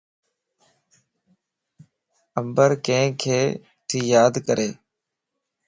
[2.37, 3.19] عمبر ڪينک
[3.87, 4.69] تي ياد ڪري؟